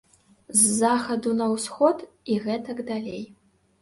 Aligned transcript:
З 0.61 0.71
захаду 0.77 1.35
на 1.41 1.45
ўсход 1.53 1.97
і 2.33 2.39
гэтак 2.47 2.83
далей. 2.91 3.23